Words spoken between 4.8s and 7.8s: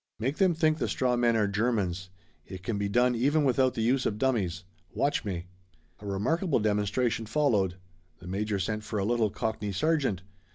Watch me." A remarkable demonstration followed.